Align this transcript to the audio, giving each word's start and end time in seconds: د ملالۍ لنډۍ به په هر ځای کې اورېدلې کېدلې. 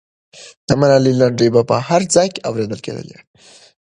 د 0.67 0.69
ملالۍ 0.79 1.13
لنډۍ 1.19 1.49
به 1.55 1.61
په 1.69 1.75
هر 1.87 2.01
ځای 2.13 2.27
کې 2.33 2.45
اورېدلې 2.47 2.81
کېدلې. 2.85 3.17